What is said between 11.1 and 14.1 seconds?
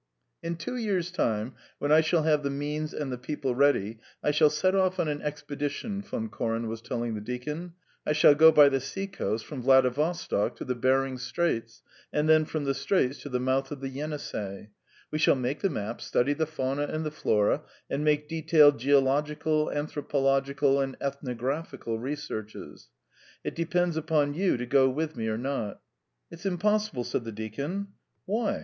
Straits, and then from the Straits to the mouth of the